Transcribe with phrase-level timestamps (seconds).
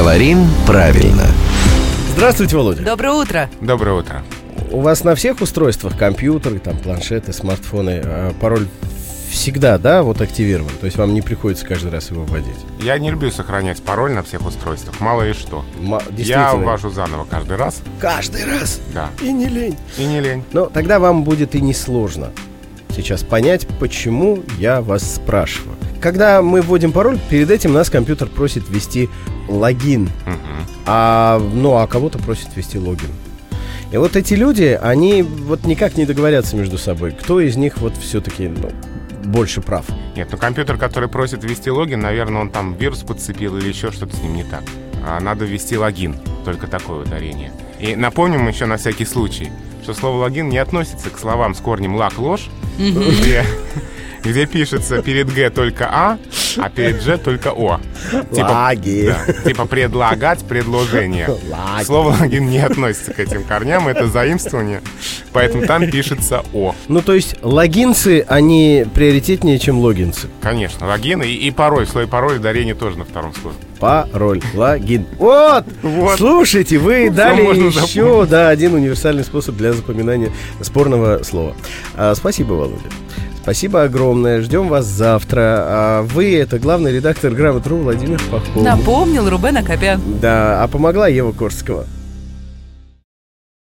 [0.00, 1.26] Говорим правильно.
[2.16, 2.82] Здравствуйте, Володя.
[2.82, 3.50] Доброе утро.
[3.60, 4.22] Доброе утро.
[4.70, 8.66] У вас на всех устройствах, компьютеры, там, планшеты, смартфоны, э, пароль
[9.30, 10.70] всегда, да, вот активирован?
[10.80, 12.56] То есть вам не приходится каждый раз его вводить?
[12.80, 15.66] Я не люблю сохранять пароль на всех устройствах, мало ли что.
[15.78, 18.80] Ма- Я ввожу заново каждый раз, Каждый раз.
[18.94, 19.10] да.
[19.20, 19.76] И не лень.
[19.98, 20.42] И не лень.
[20.54, 22.30] Но тогда вам будет и несложно
[22.96, 25.76] сейчас понять, почему я вас спрашиваю.
[26.00, 29.08] Когда мы вводим пароль, перед этим нас компьютер просит ввести
[29.48, 30.66] логин, Мгм.
[30.86, 33.10] а, ну, а кого-то просит ввести логин.
[33.92, 37.96] И вот эти люди, они вот никак не договорятся между собой, кто из них вот
[37.96, 38.70] все-таки ну,
[39.24, 39.84] больше прав.
[40.16, 44.16] Нет, ну компьютер, который просит ввести логин, наверное, он там вирус подцепил или еще что-то
[44.16, 44.62] с ним не так.
[45.06, 47.52] А надо ввести логин, только такое ударение.
[47.80, 49.50] И напомним еще на всякий случай,
[49.82, 53.44] что слово логин не относится к словам с корнем лак ложь, где,
[54.22, 56.18] где пишется перед Г только А,
[56.56, 57.80] а перед Ж только О.
[58.32, 59.14] Лаги.
[59.26, 61.28] да, типа предлагать предложение.
[61.28, 61.84] Лаги.
[61.84, 64.82] Слово логин не относится к этим корням, это заимствование,
[65.32, 66.74] поэтому там пишется О.
[66.88, 70.28] Ну, то есть логинцы, они приоритетнее, чем логинцы.
[70.40, 71.86] Конечно, логин и, и пароль.
[71.86, 73.56] Слово пароль ударение тоже на втором слое.
[73.78, 75.06] Пароль, логин.
[75.18, 75.64] Вот!
[75.82, 76.18] Вот.
[76.18, 78.30] Слушайте, вы Всё дали еще запомнить.
[78.30, 80.30] да, один универсальный способ для запоминания
[80.60, 81.54] спорного слова.
[81.96, 82.82] А, спасибо, Володя.
[83.50, 84.42] Спасибо огромное.
[84.42, 85.40] Ждем вас завтра.
[85.40, 88.62] А вы это главный редактор Грамотру Владимир Пахомов.
[88.62, 90.00] Напомнил Рубен Акопян.
[90.22, 91.84] Да, а помогла Ева Корского.